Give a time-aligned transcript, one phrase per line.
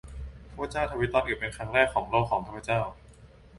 [0.51, 2.81] ข้าพเจ้าทวิตตอนอึเป็นครั้งแรกของโลก ของข้าพเจ้า